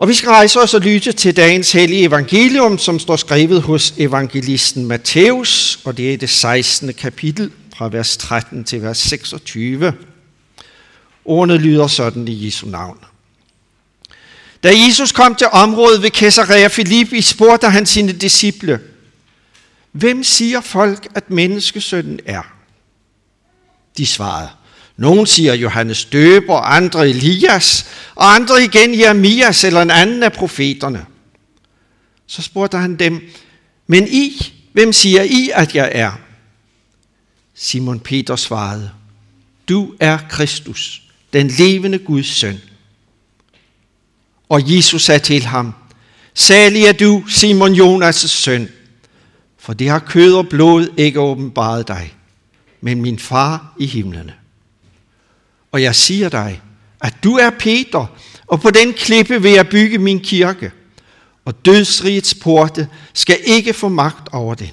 Og 0.00 0.08
vi 0.08 0.14
skal 0.14 0.28
rejse 0.28 0.60
os 0.60 0.74
og 0.74 0.80
lytte 0.80 1.12
til 1.12 1.36
dagens 1.36 1.72
hellige 1.72 2.04
evangelium, 2.04 2.78
som 2.78 2.98
står 2.98 3.16
skrevet 3.16 3.62
hos 3.62 3.94
evangelisten 3.98 4.86
Matthæus, 4.86 5.80
og 5.84 5.96
det 5.96 6.12
er 6.12 6.16
det 6.16 6.30
16. 6.30 6.94
kapitel 6.94 7.52
fra 7.76 7.88
vers 7.88 8.16
13 8.16 8.64
til 8.64 8.82
vers 8.82 8.98
26. 8.98 9.94
Ordene 11.24 11.56
lyder 11.56 11.86
sådan 11.86 12.28
i 12.28 12.46
Jesu 12.46 12.66
navn. 12.66 12.98
Da 14.62 14.72
Jesus 14.86 15.12
kom 15.12 15.34
til 15.34 15.46
området 15.52 16.02
ved 16.02 16.10
Caesarea 16.10 16.68
Philippi, 16.68 17.20
spurgte 17.20 17.70
han 17.70 17.86
sine 17.86 18.12
disciple, 18.12 18.80
Hvem 19.92 20.24
siger 20.24 20.60
folk, 20.60 21.08
at 21.14 21.30
menneskesønnen 21.30 22.20
er? 22.26 22.42
De 23.96 24.06
svarede, 24.06 24.48
nogle 24.96 25.26
siger 25.26 25.54
Johannes 25.54 26.04
Døber, 26.04 26.56
andre 26.56 27.08
Elias, 27.08 27.86
og 28.14 28.34
andre 28.34 28.64
igen 28.64 28.98
Jeremias 28.98 29.64
eller 29.64 29.82
en 29.82 29.90
anden 29.90 30.22
af 30.22 30.32
profeterne. 30.32 31.06
Så 32.26 32.42
spurgte 32.42 32.78
han 32.78 32.96
dem, 32.96 33.30
men 33.86 34.08
I, 34.08 34.52
hvem 34.72 34.92
siger 34.92 35.22
I, 35.22 35.50
at 35.54 35.74
jeg 35.74 35.90
er? 35.94 36.12
Simon 37.54 38.00
Peter 38.00 38.36
svarede, 38.36 38.90
du 39.68 39.94
er 40.00 40.18
Kristus, 40.30 41.02
den 41.32 41.48
levende 41.48 41.98
Guds 41.98 42.26
søn. 42.26 42.60
Og 44.48 44.76
Jesus 44.76 45.02
sagde 45.02 45.20
til 45.20 45.42
ham, 45.42 45.74
Salig 46.34 46.82
er 46.82 46.92
du, 46.92 47.24
Simon 47.28 47.74
Jonas' 47.74 48.28
søn, 48.28 48.68
for 49.58 49.72
det 49.72 49.88
har 49.88 49.98
kød 49.98 50.34
og 50.34 50.48
blod 50.48 50.88
ikke 50.96 51.20
åbenbaret 51.20 51.88
dig, 51.88 52.14
men 52.80 53.02
min 53.02 53.18
far 53.18 53.74
i 53.78 53.86
himlene. 53.86 54.34
Og 55.72 55.82
jeg 55.82 55.94
siger 55.94 56.28
dig, 56.28 56.62
at 57.00 57.14
du 57.24 57.36
er 57.36 57.50
Peter, 57.50 58.06
og 58.46 58.60
på 58.60 58.70
den 58.70 58.92
klippe 58.92 59.42
vil 59.42 59.52
jeg 59.52 59.68
bygge 59.68 59.98
min 59.98 60.20
kirke, 60.20 60.72
og 61.44 61.64
dødsrigets 61.64 62.34
porte 62.34 62.88
skal 63.14 63.38
ikke 63.44 63.72
få 63.72 63.88
magt 63.88 64.28
over 64.32 64.54
den. 64.54 64.70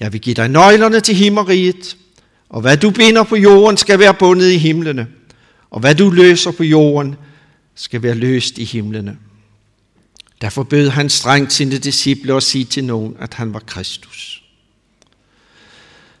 Jeg 0.00 0.12
vil 0.12 0.20
give 0.20 0.34
dig 0.34 0.48
nøglerne 0.48 1.00
til 1.00 1.14
himmeriget, 1.14 1.96
og 2.48 2.60
hvad 2.60 2.76
du 2.76 2.90
binder 2.90 3.22
på 3.22 3.36
jorden 3.36 3.76
skal 3.76 3.98
være 3.98 4.14
bundet 4.14 4.50
i 4.50 4.58
himlene, 4.58 5.06
og 5.70 5.80
hvad 5.80 5.94
du 5.94 6.10
løser 6.10 6.50
på 6.50 6.64
jorden 6.64 7.16
skal 7.74 8.02
være 8.02 8.14
løst 8.14 8.58
i 8.58 8.64
himlene. 8.64 9.16
Derfor 10.40 10.62
bød 10.62 10.88
han 10.88 11.10
strengt 11.10 11.52
sine 11.52 11.78
disciple 11.78 12.34
at 12.34 12.42
sige 12.42 12.64
til 12.64 12.84
nogen, 12.84 13.16
at 13.20 13.34
han 13.34 13.54
var 13.54 13.60
Kristus. 13.60 14.42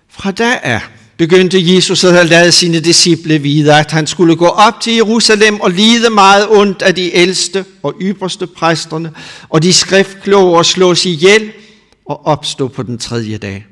Fra 0.08 0.30
da 0.30 0.60
af 0.62 0.80
begyndte 1.16 1.74
Jesus 1.74 2.04
at 2.04 2.12
have 2.12 2.26
lavet 2.26 2.54
sine 2.54 2.80
disciple 2.80 3.38
vide, 3.38 3.74
at 3.78 3.90
han 3.90 4.06
skulle 4.06 4.36
gå 4.36 4.46
op 4.46 4.80
til 4.80 4.94
Jerusalem 4.94 5.60
og 5.60 5.70
lide 5.70 6.10
meget 6.10 6.48
ondt 6.50 6.82
af 6.82 6.94
de 6.94 7.16
ældste 7.16 7.64
og 7.82 7.94
ypperste 8.00 8.46
præsterne, 8.46 9.12
og 9.48 9.62
de 9.62 9.72
skriftkloge 9.72 10.58
og 10.58 10.66
slås 10.66 11.06
ihjel 11.06 11.52
og 12.06 12.26
opstå 12.26 12.68
på 12.68 12.82
den 12.82 12.98
tredje 12.98 13.38
dag. 13.38 13.66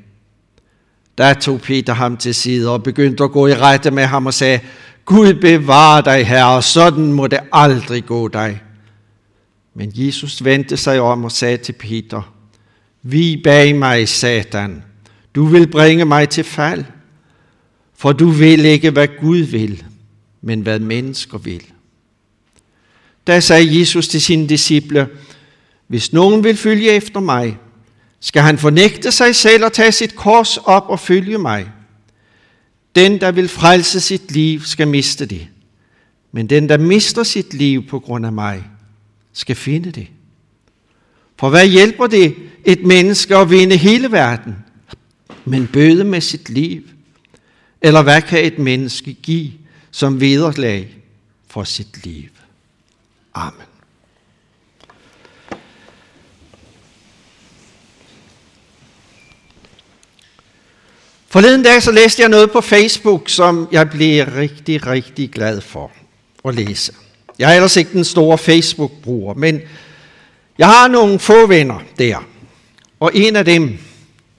Der 1.17 1.33
tog 1.33 1.61
Peter 1.61 1.93
ham 1.93 2.17
til 2.17 2.35
side 2.35 2.69
og 2.69 2.83
begyndte 2.83 3.23
at 3.23 3.31
gå 3.31 3.47
i 3.47 3.55
rette 3.55 3.91
med 3.91 4.05
ham 4.05 4.25
og 4.25 4.33
sagde, 4.33 4.59
Gud 5.05 5.33
bevare 5.33 6.01
dig, 6.01 6.27
herre, 6.27 6.61
sådan 6.61 7.13
må 7.13 7.27
det 7.27 7.39
aldrig 7.51 8.05
gå 8.05 8.27
dig. 8.27 8.61
Men 9.75 9.91
Jesus 9.95 10.43
vendte 10.43 10.77
sig 10.77 11.01
om 11.01 11.23
og 11.23 11.31
sagde 11.31 11.57
til 11.57 11.73
Peter, 11.73 12.33
Vi 13.01 13.41
bag 13.43 13.75
mig, 13.75 14.09
Satan, 14.09 14.83
du 15.35 15.45
vil 15.45 15.67
bringe 15.67 16.05
mig 16.05 16.29
til 16.29 16.43
fald, 16.43 16.85
for 18.03 18.11
du 18.11 18.29
vil 18.29 18.65
ikke, 18.65 18.89
hvad 18.89 19.07
Gud 19.21 19.37
vil, 19.37 19.83
men 20.41 20.61
hvad 20.61 20.79
mennesker 20.79 21.37
vil. 21.37 21.63
Da 23.27 23.39
sagde 23.39 23.79
Jesus 23.79 24.07
til 24.07 24.21
sine 24.21 24.49
disciple, 24.49 25.07
Hvis 25.87 26.13
nogen 26.13 26.43
vil 26.43 26.57
følge 26.57 26.91
efter 26.91 27.19
mig, 27.19 27.57
skal 28.19 28.41
han 28.41 28.57
fornægte 28.57 29.11
sig 29.11 29.35
selv 29.35 29.65
og 29.65 29.73
tage 29.73 29.91
sit 29.91 30.15
kors 30.15 30.57
op 30.57 30.83
og 30.87 30.99
følge 30.99 31.37
mig. 31.37 31.71
Den, 32.95 33.21
der 33.21 33.31
vil 33.31 33.47
frelse 33.47 33.99
sit 33.99 34.31
liv, 34.31 34.61
skal 34.61 34.87
miste 34.87 35.25
det. 35.25 35.47
Men 36.31 36.47
den, 36.47 36.69
der 36.69 36.77
mister 36.77 37.23
sit 37.23 37.53
liv 37.53 37.87
på 37.87 37.99
grund 37.99 38.25
af 38.25 38.31
mig, 38.31 38.63
skal 39.33 39.55
finde 39.55 39.91
det. 39.91 40.07
For 41.39 41.49
hvad 41.49 41.67
hjælper 41.67 42.07
det 42.07 42.35
et 42.65 42.85
menneske 42.85 43.37
at 43.37 43.49
vinde 43.49 43.77
hele 43.77 44.11
verden, 44.11 44.55
men 45.45 45.67
bøde 45.67 46.03
med 46.03 46.21
sit 46.21 46.49
liv? 46.49 46.81
Eller 47.83 48.01
hvad 48.01 48.21
kan 48.21 48.45
et 48.45 48.59
menneske 48.59 49.13
give 49.13 49.51
som 49.91 50.21
vederlag 50.21 50.95
for 51.47 51.63
sit 51.63 52.05
liv? 52.05 52.29
Amen. 53.33 53.61
Forleden 61.27 61.63
dag 61.63 61.83
så 61.83 61.91
læste 61.91 62.21
jeg 62.21 62.29
noget 62.29 62.51
på 62.51 62.61
Facebook, 62.61 63.29
som 63.29 63.67
jeg 63.71 63.89
blev 63.89 64.25
rigtig, 64.25 64.87
rigtig 64.87 65.29
glad 65.29 65.61
for 65.61 65.91
at 66.45 66.55
læse. 66.55 66.93
Jeg 67.39 67.51
er 67.51 67.55
ellers 67.55 67.77
ikke 67.77 67.93
den 67.93 68.03
store 68.03 68.37
Facebook-bruger, 68.37 69.33
men 69.33 69.61
jeg 70.57 70.67
har 70.67 70.87
nogle 70.87 71.19
få 71.19 71.47
venner 71.47 71.79
der, 71.99 72.27
og 72.99 73.11
en 73.13 73.35
af 73.35 73.45
dem, 73.45 73.77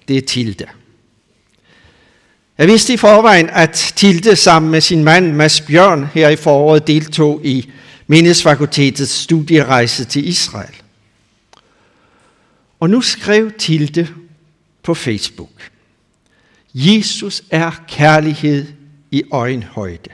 det 0.08 0.16
er 0.16 0.22
Tilde. 0.22 0.66
Jeg 2.58 2.66
vidste 2.68 2.92
i 2.92 2.96
forvejen, 2.96 3.50
at 3.50 3.92
Tilde 3.96 4.36
sammen 4.36 4.70
med 4.70 4.80
sin 4.80 5.04
mand 5.04 5.32
Mads 5.32 5.60
Bjørn 5.60 6.08
her 6.14 6.28
i 6.28 6.36
foråret 6.36 6.86
deltog 6.86 7.40
i 7.44 7.70
Mindesfakultetets 8.06 9.12
studierejse 9.12 10.04
til 10.04 10.28
Israel. 10.28 10.74
Og 12.80 12.90
nu 12.90 13.00
skrev 13.00 13.52
Tilde 13.52 14.08
på 14.82 14.94
Facebook. 14.94 15.70
Jesus 16.74 17.42
er 17.50 17.70
kærlighed 17.88 18.66
i 19.10 19.22
øjenhøjde. 19.32 20.10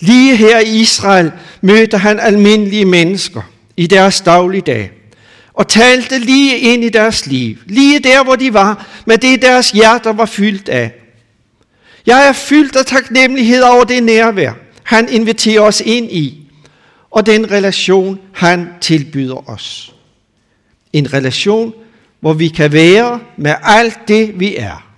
Lige 0.00 0.36
her 0.36 0.58
i 0.58 0.80
Israel 0.80 1.32
mødte 1.60 1.98
han 1.98 2.20
almindelige 2.20 2.84
mennesker 2.84 3.42
i 3.76 3.86
deres 3.86 4.20
dagligdag 4.20 4.90
og 5.52 5.68
talte 5.68 6.18
lige 6.18 6.58
ind 6.58 6.84
i 6.84 6.88
deres 6.88 7.26
liv, 7.26 7.56
lige 7.66 7.98
der, 7.98 8.24
hvor 8.24 8.36
de 8.36 8.54
var, 8.54 8.86
med 9.06 9.18
det 9.18 9.42
deres 9.42 9.70
hjerter 9.70 10.12
var 10.12 10.26
fyldt 10.26 10.68
af. 10.68 11.03
Jeg 12.06 12.28
er 12.28 12.32
fyldt 12.32 12.76
af 12.76 12.86
taknemmelighed 12.86 13.62
over 13.62 13.84
det 13.84 14.02
nærvær, 14.02 14.52
han 14.82 15.08
inviterer 15.08 15.60
os 15.60 15.80
ind 15.80 16.12
i, 16.12 16.50
og 17.10 17.26
den 17.26 17.50
relation, 17.50 18.20
han 18.32 18.68
tilbyder 18.80 19.50
os. 19.50 19.94
En 20.92 21.12
relation, 21.12 21.72
hvor 22.20 22.32
vi 22.32 22.48
kan 22.48 22.72
være 22.72 23.20
med 23.36 23.54
alt 23.62 23.98
det, 24.08 24.40
vi 24.40 24.56
er, 24.56 24.90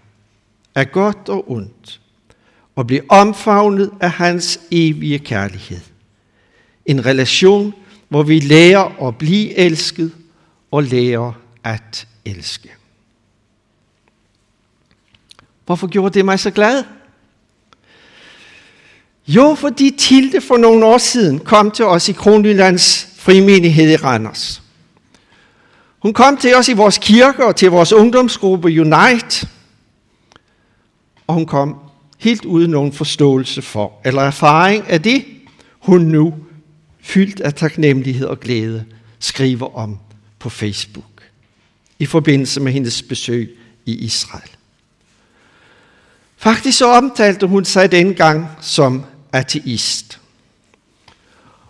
af 0.75 0.93
godt 0.93 1.29
og 1.29 1.51
ondt, 1.51 2.01
og 2.77 2.87
blive 2.87 3.11
omfavnet 3.11 3.91
af 4.01 4.11
hans 4.11 4.61
evige 4.71 5.19
kærlighed. 5.19 5.81
En 6.87 7.07
relation, 7.07 7.75
hvor 8.09 8.23
vi 8.23 8.41
lærer 8.41 9.07
at 9.09 9.19
blive 9.19 9.55
elsket 9.55 10.13
og 10.71 10.83
lærer 10.83 11.33
at 11.65 12.07
elske. 12.25 12.76
Hvorfor 15.67 15.87
gjorde 15.87 16.15
det 16.15 16.25
mig 16.25 16.41
så 16.41 16.51
glad? 16.51 16.85
Jo, 19.29 19.55
fordi 19.55 19.95
Tilde 19.99 20.41
for 20.41 20.57
nogle 20.57 20.87
år 20.87 20.99
siden 20.99 21.39
kom 21.39 21.71
til 21.71 21.85
os 21.85 22.09
i 22.09 22.13
Kronjyllands 22.13 23.09
frimenighed 23.17 23.91
i 23.91 23.97
Randers. 23.97 24.63
Hun 25.99 26.13
kom 26.13 26.37
til 26.37 26.55
os 26.55 26.69
i 26.69 26.73
vores 26.73 26.99
kirke 26.99 27.47
og 27.47 27.57
til 27.57 27.71
vores 27.71 27.93
ungdomsgruppe 27.93 28.81
Unite. 28.81 29.49
Og 31.27 31.35
hun 31.35 31.47
kom 31.47 31.77
helt 32.19 32.45
uden 32.45 32.71
nogen 32.71 32.93
forståelse 32.93 33.63
for, 33.63 33.93
eller 34.05 34.23
erfaring 34.23 34.89
af 34.89 35.03
det, 35.03 35.25
hun 35.79 36.01
nu, 36.01 36.35
fyldt 37.01 37.41
af 37.41 37.55
taknemmelighed 37.55 38.27
og 38.27 38.41
glæde, 38.41 38.85
skriver 39.19 39.77
om 39.77 39.99
på 40.39 40.51
Facebook 40.51 41.23
i 41.99 42.07
forbindelse 42.07 42.61
med 42.61 42.73
hendes 42.73 43.03
besøg 43.03 43.59
i 43.87 43.95
Israel. 43.95 44.56
Faktisk 46.37 46.79
så 46.79 46.93
omtalte 46.93 47.47
hun 47.47 47.65
sig 47.65 47.93
dengang 47.93 48.49
som 48.61 49.05
ateist. 49.33 50.21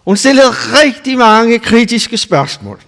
Hun 0.04 0.16
stillede 0.16 0.50
rigtig 0.50 1.18
mange 1.18 1.58
kritiske 1.58 2.16
spørgsmål. 2.16 2.80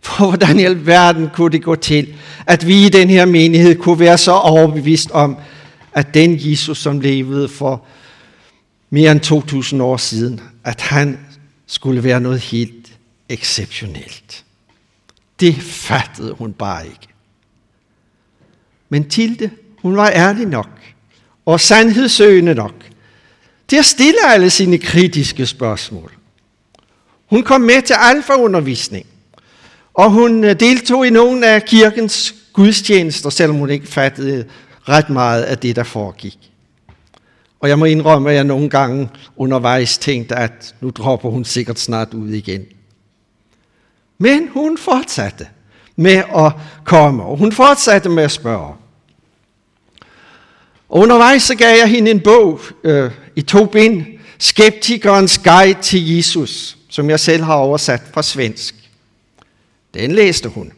For 0.00 0.26
hvordan 0.26 0.60
i 0.60 0.64
alverden 0.64 1.30
kunne 1.34 1.52
det 1.52 1.62
gå 1.62 1.74
til, 1.74 2.14
at 2.46 2.66
vi 2.66 2.86
i 2.86 2.88
den 2.88 3.10
her 3.10 3.24
menighed 3.24 3.76
kunne 3.76 3.98
være 3.98 4.18
så 4.18 4.32
overbevist 4.32 5.10
om, 5.10 5.36
at 5.92 6.14
den 6.14 6.36
Jesus, 6.50 6.78
som 6.78 7.00
levede 7.00 7.48
for 7.48 7.84
mere 8.90 9.12
end 9.12 9.20
2000 9.20 9.82
år 9.82 9.96
siden, 9.96 10.40
at 10.64 10.80
han 10.80 11.18
skulle 11.66 12.04
være 12.04 12.20
noget 12.20 12.40
helt 12.40 12.98
exceptionelt. 13.28 14.44
Det 15.40 15.54
fattede 15.62 16.32
hun 16.32 16.52
bare 16.52 16.86
ikke. 16.86 17.08
Men 18.88 19.08
Tilde, 19.08 19.50
hun 19.86 19.96
var 19.96 20.10
ærlig 20.10 20.46
nok 20.46 20.68
og 21.46 21.60
sandhedssøgende 21.60 22.54
nok 22.54 22.74
til 23.68 23.76
at 23.76 23.84
stille 23.84 24.18
alle 24.28 24.50
sine 24.50 24.78
kritiske 24.78 25.46
spørgsmål. 25.46 26.12
Hun 27.30 27.42
kom 27.42 27.60
med 27.60 27.82
til 27.82 27.96
alfa-undervisning, 27.98 29.06
og 29.94 30.10
hun 30.10 30.44
øh, 30.44 30.60
deltog 30.60 31.06
i 31.06 31.10
nogle 31.10 31.46
af 31.46 31.64
kirkens 31.64 32.34
gudstjenester, 32.52 33.30
selvom 33.30 33.56
hun 33.56 33.70
ikke 33.70 33.86
fattede 33.86 34.44
ret 34.88 35.10
meget 35.10 35.42
af 35.42 35.58
det, 35.58 35.76
der 35.76 35.82
foregik. 35.82 36.38
Og 37.60 37.68
jeg 37.68 37.78
må 37.78 37.84
indrømme, 37.84 38.30
at 38.30 38.36
jeg 38.36 38.44
nogle 38.44 38.70
gange 38.70 39.08
undervejs 39.36 39.98
tænkte, 39.98 40.36
at 40.36 40.74
nu 40.80 40.90
dropper 40.90 41.30
hun 41.30 41.44
sikkert 41.44 41.78
snart 41.78 42.14
ud 42.14 42.28
igen. 42.28 42.64
Men 44.18 44.48
hun 44.48 44.78
fortsatte 44.78 45.46
med 45.96 46.22
at 46.36 46.52
komme, 46.84 47.22
og 47.22 47.36
hun 47.36 47.52
fortsatte 47.52 48.08
med 48.08 48.22
at 48.22 48.30
spørge. 48.30 48.74
Og 50.88 51.00
undervejs 51.00 51.42
så 51.42 51.54
gav 51.54 51.78
jeg 51.78 51.88
hende 51.88 52.10
en 52.10 52.20
bog 52.20 52.60
øh, 52.84 53.10
i 53.36 53.42
to 53.42 53.66
bind, 53.66 54.06
Skeptikernes 54.38 55.38
Guide 55.38 55.82
til 55.82 56.16
Jesus, 56.16 56.76
som 56.88 57.10
jeg 57.10 57.20
selv 57.20 57.42
har 57.42 57.54
oversat 57.54 58.02
fra 58.12 58.22
svensk. 58.22 58.74
Den 59.94 60.12
læste 60.12 60.48
hun. 60.48 60.72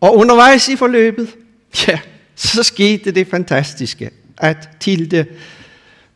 Og 0.00 0.16
undervejs 0.16 0.68
i 0.68 0.76
forløbet, 0.76 1.34
ja, 1.88 1.98
så 2.34 2.62
skete 2.62 3.10
det 3.10 3.26
fantastiske, 3.26 4.10
at 4.38 4.68
Tilde 4.80 5.26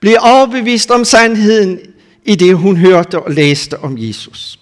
blev 0.00 0.16
overbevist 0.20 0.90
om 0.90 1.04
sandheden 1.04 1.78
i 2.24 2.34
det, 2.34 2.56
hun 2.56 2.76
hørte 2.76 3.20
og 3.20 3.30
læste 3.30 3.78
om 3.78 3.98
Jesus. 3.98 4.58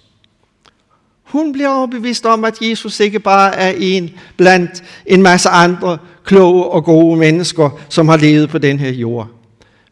Hun 1.23 1.53
blev 1.53 1.69
overbevist 1.69 2.25
om, 2.25 2.45
at 2.45 2.61
Jesus 2.61 2.99
ikke 2.99 3.19
bare 3.19 3.55
er 3.55 3.73
en 3.77 4.11
blandt 4.37 4.83
en 5.05 5.21
masse 5.21 5.49
andre 5.49 5.97
kloge 6.25 6.63
og 6.63 6.83
gode 6.83 7.17
mennesker, 7.17 7.69
som 7.89 8.07
har 8.07 8.17
levet 8.17 8.49
på 8.49 8.57
den 8.57 8.79
her 8.79 8.91
jord, 8.91 9.29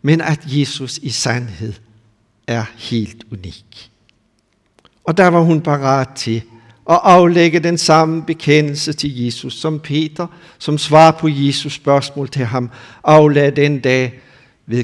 men 0.02 0.22
at 0.22 0.40
Jesus 0.46 0.98
i 0.98 1.10
sandhed 1.10 1.74
er 2.48 2.64
helt 2.78 3.24
unik. 3.32 3.92
Og 5.04 5.18
der 5.18 5.28
var 5.28 5.42
hun 5.42 5.62
parat 5.62 6.08
til 6.16 6.42
at 6.90 7.00
aflægge 7.04 7.60
den 7.60 7.78
samme 7.78 8.24
bekendelse 8.24 8.94
til 8.94 9.24
Jesus, 9.24 9.54
som 9.54 9.80
Peter, 9.80 10.28
som 10.60 10.78
svar 10.78 11.12
på 11.12 11.28
Jesus 11.32 11.74
spørgsmål 11.74 12.30
til 12.30 12.46
ham, 12.46 12.70
aflagde 13.04 13.62
den 13.62 13.80
dag 13.80 14.22
ved 14.66 14.84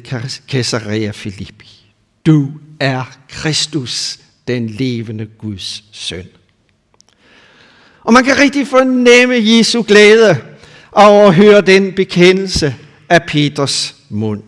Caesarea 0.50 1.12
Philippi. 1.12 1.86
Du 2.26 2.48
er 2.80 3.18
Kristus, 3.30 4.20
den 4.48 4.68
levende 4.68 5.26
Guds 5.26 5.84
søn. 5.92 6.28
Og 8.04 8.14
man 8.14 8.24
kan 8.24 8.38
rigtig 8.38 8.68
fornemme 8.68 9.36
Jesu 9.36 9.84
glæde 9.88 10.38
og 10.92 11.28
at 11.28 11.36
høre 11.36 11.62
den 11.62 11.94
bekendelse 11.94 12.76
af 13.10 13.24
Peters 13.24 13.96
mund. 14.10 14.44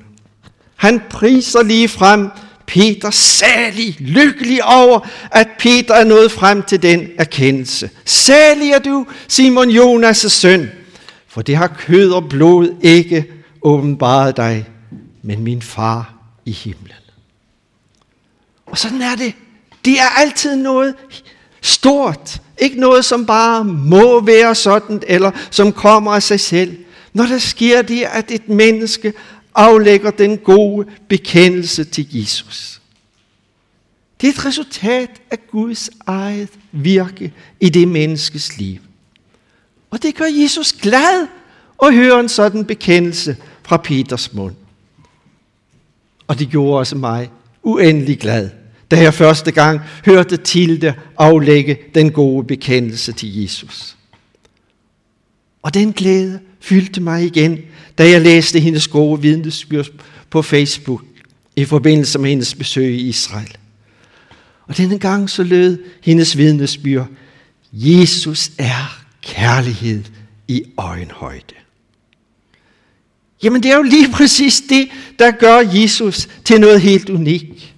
Han 0.75 1.01
priser 1.09 1.63
lige 1.63 1.87
frem 1.87 2.29
Peter 2.67 3.11
særlig 3.11 3.95
lykkelig 3.99 4.63
over, 4.63 5.07
at 5.31 5.47
Peter 5.59 5.93
er 5.93 6.03
nået 6.03 6.31
frem 6.31 6.63
til 6.63 6.81
den 6.81 7.07
erkendelse. 7.17 7.89
Særlig 8.05 8.71
er 8.71 8.79
du, 8.79 9.05
Simon 9.27 9.69
Jonas' 9.69 10.29
søn, 10.29 10.69
for 11.27 11.41
det 11.41 11.55
har 11.55 11.67
kød 11.67 12.11
og 12.11 12.29
blod 12.29 12.75
ikke 12.81 13.25
åbenbaret 13.61 14.37
dig, 14.37 14.65
men 15.21 15.43
min 15.43 15.61
far 15.61 16.13
i 16.45 16.51
himlen. 16.51 16.91
Og 18.65 18.77
sådan 18.77 19.01
er 19.01 19.15
det. 19.15 19.33
Det 19.85 19.99
er 19.99 20.09
altid 20.17 20.55
noget 20.55 20.95
stort. 21.61 22.41
Ikke 22.57 22.79
noget, 22.79 23.05
som 23.05 23.25
bare 23.25 23.63
må 23.63 24.21
være 24.21 24.55
sådan, 24.55 25.03
eller 25.07 25.31
som 25.51 25.71
kommer 25.71 26.11
af 26.11 26.23
sig 26.23 26.39
selv. 26.39 26.77
Når 27.13 27.25
der 27.25 27.37
sker 27.37 27.81
det, 27.81 28.03
at 28.03 28.31
et 28.31 28.49
menneske 28.49 29.13
aflægger 29.55 30.11
den 30.11 30.37
gode 30.37 30.87
bekendelse 31.09 31.83
til 31.83 32.07
Jesus. 32.11 32.81
Det 34.21 34.27
er 34.27 34.31
et 34.31 34.45
resultat 34.45 35.09
af 35.31 35.47
Guds 35.47 35.89
eget 36.07 36.49
virke 36.71 37.33
i 37.59 37.69
det 37.69 37.87
menneskes 37.87 38.57
liv. 38.57 38.79
Og 39.91 40.03
det 40.03 40.15
gør 40.15 40.25
Jesus 40.25 40.73
glad 40.73 41.27
at 41.83 41.95
høre 41.95 42.19
en 42.19 42.29
sådan 42.29 42.65
bekendelse 42.65 43.37
fra 43.63 43.77
Peters 43.77 44.33
mund. 44.33 44.55
Og 46.27 46.39
det 46.39 46.49
gjorde 46.49 46.79
også 46.79 46.95
mig 46.95 47.29
uendelig 47.63 48.19
glad, 48.19 48.49
da 48.91 49.01
jeg 49.01 49.13
første 49.13 49.51
gang 49.51 49.81
hørte 50.05 50.37
Tilde 50.37 50.93
aflægge 51.17 51.77
den 51.95 52.11
gode 52.11 52.47
bekendelse 52.47 53.11
til 53.11 53.41
Jesus. 53.41 53.97
Og 55.61 55.73
den 55.73 55.93
glæde 55.93 56.39
fyldte 56.59 57.01
mig 57.01 57.25
igen, 57.25 57.59
da 57.97 58.09
jeg 58.09 58.21
læste 58.21 58.59
hendes 58.59 58.87
gode 58.87 59.21
vidnesbyrd 59.21 59.87
på 60.29 60.41
Facebook 60.41 61.03
i 61.55 61.65
forbindelse 61.65 62.19
med 62.19 62.29
hendes 62.29 62.55
besøg 62.55 62.93
i 62.93 63.07
Israel. 63.07 63.57
Og 64.67 64.77
denne 64.77 64.99
gang 64.99 65.29
så 65.29 65.43
lød 65.43 65.83
hendes 66.03 66.37
vidnesbyrd, 66.37 67.07
Jesus 67.73 68.51
er 68.57 69.03
kærlighed 69.21 70.03
i 70.47 70.63
øjenhøjde. 70.77 71.55
Jamen 73.43 73.63
det 73.63 73.71
er 73.71 73.75
jo 73.75 73.81
lige 73.81 74.11
præcis 74.11 74.63
det, 74.69 74.87
der 75.19 75.31
gør 75.31 75.57
Jesus 75.57 76.29
til 76.45 76.61
noget 76.61 76.81
helt 76.81 77.09
unikt. 77.09 77.70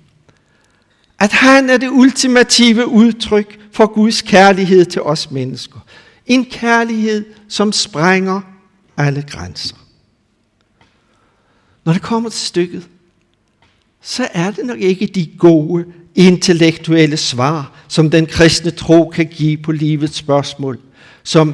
At 1.24 1.32
han 1.32 1.70
er 1.70 1.78
det 1.78 1.90
ultimative 1.90 2.88
udtryk 2.88 3.60
for 3.72 3.94
Guds 3.94 4.22
kærlighed 4.22 4.86
til 4.86 5.02
os 5.02 5.32
mennesker. 5.32 5.80
En 6.26 6.46
kærlighed, 6.46 7.26
som 7.48 7.72
sprænger 7.72 8.42
alle 8.98 9.22
grænser. 9.30 9.76
Når 11.86 11.94
det 11.94 12.02
kommer 12.02 12.30
til 12.30 12.40
stykket, 12.40 12.88
så 14.02 14.28
er 14.34 14.52
det 14.52 14.66
nok 14.66 14.80
ikke 14.80 15.06
de 15.06 15.26
gode 15.38 15.86
intellektuelle 16.16 17.18
svar, 17.18 17.72
som 17.88 18.10
den 18.10 18.26
kristne 18.26 18.72
tro 18.72 19.10
kan 19.10 19.26
give 19.26 19.58
på 19.58 19.72
livets 19.72 20.16
spørgsmål, 20.16 20.80
som 21.24 21.54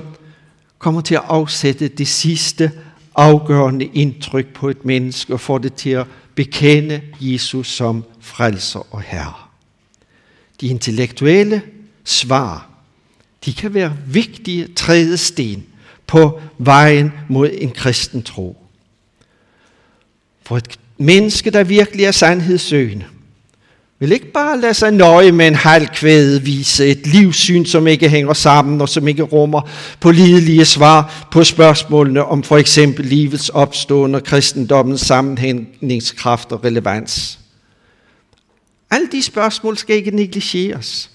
kommer 0.78 1.02
til 1.02 1.16
at 1.16 1.24
afsætte 1.26 1.88
det 1.88 2.08
sidste 2.08 2.72
afgørende 3.16 3.86
indtryk 3.86 4.54
på 4.54 4.70
et 4.70 4.86
menneske 4.86 5.34
og 5.34 5.40
får 5.40 5.58
det 5.58 5.74
til 5.74 5.90
at 5.90 6.08
bekende 6.36 7.02
Jesus 7.22 7.68
som 7.68 8.04
frelser 8.22 8.94
og 8.94 9.02
herre. 9.02 9.49
De 10.62 10.68
intellektuelle 10.68 11.62
svar, 12.04 12.70
de 13.46 13.54
kan 13.54 13.74
være 13.74 13.98
vigtige 14.08 14.68
trædesten 14.76 15.66
på 16.08 16.42
vejen 16.58 17.12
mod 17.28 17.50
en 17.54 17.72
kristen 17.72 18.24
tro. 18.24 18.58
For 20.44 20.58
et 20.58 20.80
menneske, 20.98 21.50
der 21.50 21.64
virkelig 21.64 22.06
er 22.06 22.12
sandhedssøgende, 22.12 23.06
vil 24.00 24.12
ikke 24.12 24.32
bare 24.32 24.62
lade 24.62 24.74
sig 24.74 24.92
nøje 24.92 25.32
med 25.32 25.48
en 25.48 25.56
halvkvæde 25.56 26.42
vise 26.42 26.88
et 26.88 27.08
livssyn, 27.08 27.66
som 27.66 27.88
ikke 27.88 28.10
hænger 28.10 28.34
sammen 28.34 28.82
og 28.82 28.90
som 28.90 29.08
ikke 29.08 29.24
rummer 29.24 29.62
pålidelige 30.00 30.66
svar 30.66 31.28
på 31.32 31.44
spørgsmålene 31.44 32.26
om 32.26 32.44
for 32.44 32.58
eksempel 32.58 33.06
livets 33.06 33.50
opståen 33.50 34.16
og 34.16 34.24
kristendommens 34.24 35.02
sammenhængningskraft 35.02 36.52
og 36.52 36.64
relevans. 36.64 37.39
Alle 38.92 39.08
de 39.12 39.24
spørgsmål 39.24 39.78
skal 39.78 39.96
ikke 39.96 40.12
negligeres. 40.12 41.10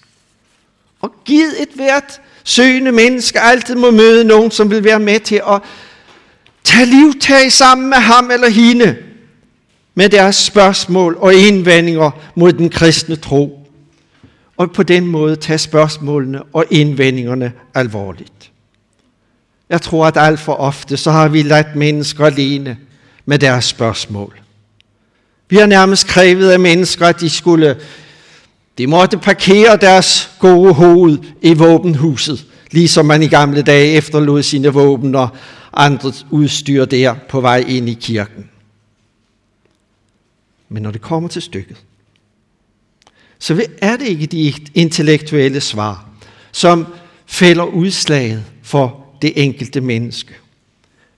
Og 1.00 1.14
giv 1.24 1.46
et 1.58 1.68
hvert 1.74 2.20
søgende 2.44 2.92
menneske 2.92 3.40
altid 3.40 3.74
må 3.74 3.90
møde 3.90 4.24
nogen, 4.24 4.50
som 4.50 4.70
vil 4.70 4.84
være 4.84 5.00
med 5.00 5.20
til 5.20 5.42
at 5.48 5.62
tage 6.64 6.86
livtag 6.86 7.52
sammen 7.52 7.88
med 7.88 7.98
ham 7.98 8.30
eller 8.30 8.48
hende 8.48 8.96
med 9.94 10.08
deres 10.08 10.36
spørgsmål 10.36 11.16
og 11.20 11.34
indvendinger 11.34 12.10
mod 12.34 12.52
den 12.52 12.70
kristne 12.70 13.16
tro. 13.16 13.60
Og 14.56 14.72
på 14.72 14.82
den 14.82 15.06
måde 15.06 15.36
tage 15.36 15.58
spørgsmålene 15.58 16.42
og 16.42 16.64
indvendingerne 16.70 17.52
alvorligt. 17.74 18.50
Jeg 19.68 19.82
tror, 19.82 20.06
at 20.06 20.16
alt 20.16 20.40
for 20.40 20.52
ofte 20.54 20.96
så 20.96 21.10
har 21.10 21.28
vi 21.28 21.42
ladt 21.42 21.76
mennesker 21.76 22.26
alene 22.26 22.76
med 23.24 23.38
deres 23.38 23.64
spørgsmål. 23.64 24.43
Vi 25.54 25.58
har 25.58 25.66
nærmest 25.66 26.06
krævet 26.06 26.50
af 26.50 26.60
mennesker, 26.60 27.06
at 27.06 27.20
de 27.20 27.30
skulle 27.30 27.76
de 28.78 28.86
måtte 28.86 29.18
parkere 29.18 29.76
deres 29.76 30.30
gode 30.38 30.74
hoved 30.74 31.18
i 31.42 31.54
våbenhuset, 31.54 32.46
ligesom 32.70 33.06
man 33.06 33.22
i 33.22 33.26
gamle 33.26 33.62
dage 33.62 33.92
efterlod 33.92 34.42
sine 34.42 34.68
våben 34.68 35.14
og 35.14 35.28
andres 35.72 36.26
udstyr 36.30 36.84
der 36.84 37.14
på 37.28 37.40
vej 37.40 37.64
ind 37.68 37.88
i 37.88 37.94
kirken. 37.94 38.50
Men 40.68 40.82
når 40.82 40.90
det 40.90 41.00
kommer 41.00 41.28
til 41.28 41.42
stykket, 41.42 41.76
så 43.38 43.66
er 43.82 43.96
det 43.96 44.08
ikke 44.08 44.26
de 44.26 44.54
intellektuelle 44.74 45.60
svar, 45.60 46.08
som 46.52 46.86
fælder 47.26 47.64
udslaget 47.64 48.44
for 48.62 49.06
det 49.22 49.32
enkelte 49.36 49.80
menneske. 49.80 50.34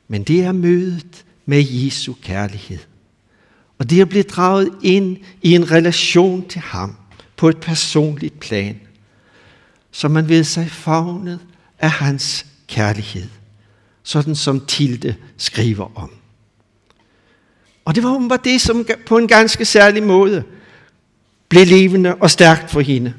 Men 0.08 0.22
det 0.22 0.40
er 0.40 0.52
mødet 0.52 1.24
med 1.46 1.64
Jesu 1.70 2.12
kærlighed. 2.22 2.78
Og 3.78 3.90
det 3.90 4.00
er 4.00 4.04
blevet 4.04 4.30
draget 4.30 4.70
ind 4.82 5.16
i 5.42 5.54
en 5.54 5.70
relation 5.70 6.48
til 6.48 6.60
ham 6.60 6.96
på 7.36 7.48
et 7.48 7.56
personligt 7.56 8.40
plan, 8.40 8.80
så 9.90 10.08
man 10.08 10.28
ved 10.28 10.44
sig 10.44 10.70
fagnet 10.70 11.40
af 11.78 11.90
hans 11.90 12.46
kærlighed, 12.68 13.28
sådan 14.02 14.34
som 14.34 14.66
Tilde 14.66 15.14
skriver 15.36 15.92
om. 15.94 16.10
Og 17.84 17.94
det 17.94 18.02
var 18.02 18.36
det, 18.36 18.60
som 18.60 18.86
på 19.06 19.18
en 19.18 19.28
ganske 19.28 19.64
særlig 19.64 20.02
måde 20.02 20.44
blev 21.48 21.66
levende 21.66 22.14
og 22.14 22.30
stærkt 22.30 22.70
for 22.70 22.80
hende. 22.80 23.14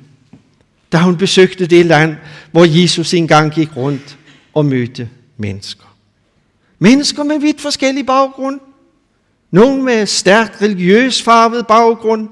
da 0.91 0.97
hun 0.97 1.17
besøgte 1.17 1.67
det 1.67 1.85
land, 1.85 2.15
hvor 2.51 2.65
Jesus 2.81 3.13
engang 3.13 3.51
gik 3.51 3.77
rundt 3.77 4.17
og 4.53 4.65
mødte 4.65 5.09
mennesker. 5.37 5.95
Mennesker 6.79 7.23
med 7.23 7.39
vidt 7.39 7.61
forskellig 7.61 8.05
baggrund. 8.05 8.59
Nogle 9.51 9.83
med 9.83 10.05
stærkt 10.05 10.61
religiøs 10.61 11.21
farvet 11.21 11.67
baggrund. 11.67 12.29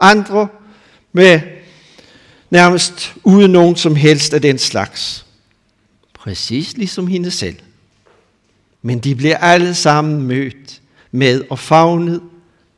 Andre 0.00 0.48
med 1.12 1.40
nærmest 2.50 3.14
uden 3.24 3.50
nogen 3.50 3.76
som 3.76 3.96
helst 3.96 4.34
af 4.34 4.42
den 4.42 4.58
slags. 4.58 5.26
Præcis 6.14 6.76
ligesom 6.76 7.06
hende 7.06 7.30
selv. 7.30 7.56
Men 8.82 8.98
de 8.98 9.14
blev 9.14 9.34
alle 9.40 9.74
sammen 9.74 10.22
mødt 10.22 10.80
med 11.10 11.44
og 11.50 11.58
favnet 11.58 12.20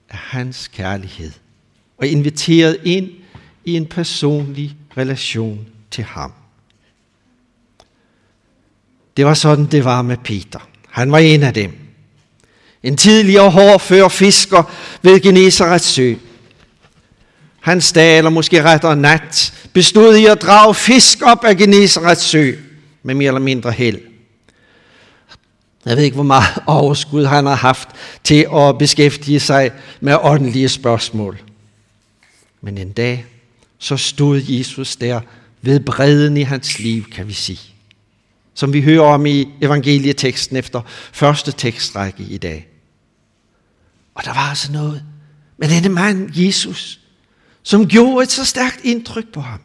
af 0.08 0.18
hans 0.18 0.68
kærlighed 0.68 1.32
og 1.98 2.06
inviteret 2.06 2.78
ind 2.84 3.10
i 3.64 3.76
en 3.76 3.86
personlig 3.86 4.76
relation 4.96 5.66
til 5.90 6.04
ham. 6.04 6.32
Det 9.16 9.26
var 9.26 9.34
sådan, 9.34 9.66
det 9.66 9.84
var 9.84 10.02
med 10.02 10.16
Peter. 10.16 10.68
Han 10.90 11.12
var 11.12 11.18
en 11.18 11.42
af 11.42 11.54
dem. 11.54 11.85
En 12.86 12.96
tidligere 12.96 13.50
hårdfør 13.50 14.08
fisker 14.08 14.62
ved 15.02 15.20
Genesarets 15.20 15.84
sø. 15.84 16.14
Hans 17.60 17.92
dag, 17.92 18.18
eller 18.18 18.30
måske 18.30 18.62
rettere 18.62 18.96
nat, 18.96 19.54
bestod 19.72 20.16
i 20.16 20.26
at 20.26 20.42
drage 20.42 20.74
fisk 20.74 21.22
op 21.22 21.44
af 21.44 21.56
Genesarets 21.56 22.22
sø 22.22 22.52
med 23.02 23.14
mere 23.14 23.26
eller 23.26 23.40
mindre 23.40 23.72
held. 23.72 24.00
Jeg 25.84 25.96
ved 25.96 26.04
ikke, 26.04 26.14
hvor 26.14 26.24
meget 26.24 26.62
overskud 26.66 27.24
han 27.24 27.46
har 27.46 27.54
haft 27.54 27.88
til 28.24 28.46
at 28.54 28.78
beskæftige 28.78 29.40
sig 29.40 29.70
med 30.00 30.16
åndelige 30.22 30.68
spørgsmål. 30.68 31.38
Men 32.60 32.78
en 32.78 32.92
dag, 32.92 33.24
så 33.78 33.96
stod 33.96 34.42
Jesus 34.48 34.96
der 34.96 35.20
ved 35.62 35.80
bredden 35.80 36.36
i 36.36 36.42
hans 36.42 36.78
liv, 36.78 37.10
kan 37.10 37.28
vi 37.28 37.32
sige. 37.32 37.60
Som 38.54 38.72
vi 38.72 38.82
hører 38.82 39.04
om 39.04 39.26
i 39.26 39.48
evangelieteksten 39.60 40.56
efter 40.56 40.82
første 41.12 41.52
tekstrække 41.52 42.22
i 42.22 42.38
dag. 42.38 42.66
Og 44.16 44.24
der 44.24 44.34
var 44.34 44.48
altså 44.48 44.72
noget 44.72 45.04
med 45.58 45.68
denne 45.68 45.88
mand, 45.88 46.30
Jesus, 46.34 47.00
som 47.62 47.88
gjorde 47.88 48.22
et 48.22 48.32
så 48.32 48.44
stærkt 48.44 48.80
indtryk 48.84 49.32
på 49.32 49.40
ham. 49.40 49.60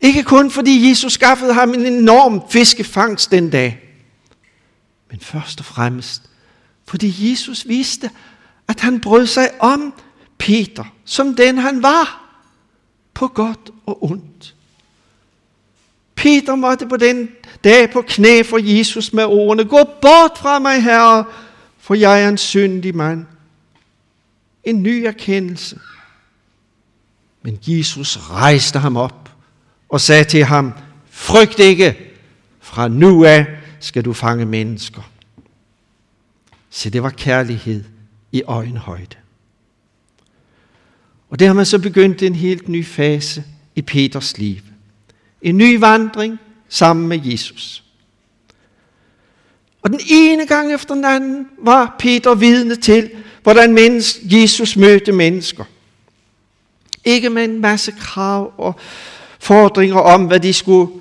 Ikke 0.00 0.22
kun 0.22 0.50
fordi 0.50 0.88
Jesus 0.88 1.12
skaffede 1.12 1.54
ham 1.54 1.74
en 1.74 1.86
enorm 1.86 2.42
fiskefangst 2.50 3.30
den 3.30 3.50
dag, 3.50 3.80
men 5.10 5.20
først 5.20 5.60
og 5.60 5.64
fremmest 5.64 6.22
fordi 6.90 7.30
Jesus 7.30 7.68
vidste, 7.68 8.10
at 8.68 8.80
han 8.80 9.00
brød 9.00 9.26
sig 9.26 9.50
om 9.58 9.94
Peter, 10.38 10.84
som 11.04 11.34
den 11.34 11.58
han 11.58 11.82
var, 11.82 12.34
på 13.14 13.28
godt 13.28 13.70
og 13.86 14.04
ondt. 14.04 14.54
Peter 16.14 16.54
måtte 16.54 16.86
på 16.86 16.96
den 16.96 17.28
dag 17.64 17.90
på 17.90 18.02
knæ 18.02 18.42
for 18.42 18.58
Jesus 18.76 19.12
med 19.12 19.24
ordene, 19.24 19.64
gå 19.64 19.84
bort 20.02 20.38
fra 20.38 20.58
mig, 20.58 20.82
Herre, 20.82 21.24
for 21.90 21.94
jeg 21.94 22.22
er 22.22 22.28
en 22.28 22.38
syndig 22.38 22.96
mand. 22.96 23.26
En 24.64 24.82
ny 24.82 25.04
erkendelse. 25.06 25.78
Men 27.42 27.58
Jesus 27.66 28.16
rejste 28.16 28.78
ham 28.78 28.96
op 28.96 29.30
og 29.88 30.00
sagde 30.00 30.24
til 30.24 30.44
ham, 30.44 30.72
frygt 31.10 31.58
ikke, 31.58 32.14
fra 32.60 32.88
nu 32.88 33.24
af 33.24 33.46
skal 33.80 34.04
du 34.04 34.12
fange 34.12 34.46
mennesker. 34.46 35.10
Så 36.70 36.90
det 36.90 37.02
var 37.02 37.10
kærlighed 37.10 37.84
i 38.32 38.42
øjenhøjde. 38.42 39.16
Og 41.30 41.38
der 41.38 41.46
har 41.46 41.54
man 41.54 41.66
så 41.66 41.78
begyndt 41.78 42.22
en 42.22 42.34
helt 42.34 42.68
ny 42.68 42.86
fase 42.86 43.44
i 43.74 43.82
Peters 43.82 44.38
liv. 44.38 44.60
En 45.42 45.56
ny 45.56 45.78
vandring 45.78 46.38
sammen 46.68 47.08
med 47.08 47.20
Jesus. 47.24 47.84
Og 49.82 49.90
den 49.90 50.00
ene 50.10 50.46
gang 50.46 50.74
efter 50.74 50.94
den 50.94 51.04
anden 51.04 51.46
var 51.58 51.96
Peter 51.98 52.34
vidne 52.34 52.76
til, 52.76 53.10
hvordan 53.42 54.02
Jesus 54.22 54.76
mødte 54.76 55.12
mennesker. 55.12 55.64
Ikke 57.04 57.30
med 57.30 57.44
en 57.44 57.60
masse 57.60 57.92
krav 58.00 58.52
og 58.58 58.74
fordringer 59.38 59.98
om, 59.98 60.24
hvad 60.24 60.40
de 60.40 60.52
skulle 60.52 60.92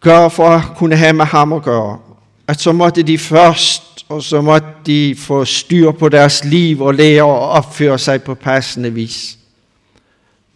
gøre 0.00 0.30
for 0.30 0.48
at 0.48 0.62
kunne 0.76 0.96
have 0.96 1.12
med 1.12 1.24
ham 1.24 1.52
at 1.52 1.62
gøre. 1.62 1.98
At 2.48 2.60
så 2.60 2.72
måtte 2.72 3.02
de 3.02 3.18
først, 3.18 4.04
og 4.08 4.22
så 4.22 4.40
måtte 4.40 4.68
de 4.86 5.14
få 5.18 5.44
styr 5.44 5.90
på 5.90 6.08
deres 6.08 6.44
liv 6.44 6.80
og 6.80 6.94
lære 6.94 7.22
at 7.22 7.48
opføre 7.48 7.98
sig 7.98 8.22
på 8.22 8.34
passende 8.34 8.92
vis. 8.92 9.38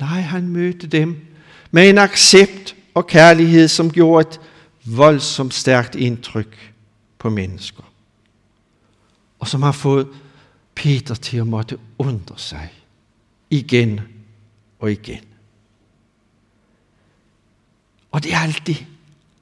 Nej, 0.01 0.21
han 0.21 0.49
mødte 0.49 0.87
dem 0.87 1.17
med 1.71 1.89
en 1.89 1.99
accept 1.99 2.75
og 2.95 3.07
kærlighed, 3.07 3.69
som 3.69 3.91
gjorde 3.91 4.29
et 4.29 4.41
voldsomt 4.85 5.55
stærkt 5.55 5.95
indtryk 5.95 6.72
på 7.23 7.31
mennesker. 7.31 7.83
Og 9.39 9.49
som 9.49 9.63
har 9.63 9.73
fået 9.73 10.09
Peter 10.75 11.15
til 11.15 11.37
at 11.37 11.47
måtte 11.47 11.79
undre 11.99 12.35
sig 12.39 12.73
igen 13.51 14.01
og 14.81 14.93
igen. 14.93 15.25
Og 18.11 18.23
det 18.25 18.33
er 18.33 18.39
alt 18.39 18.63
det, 18.67 18.87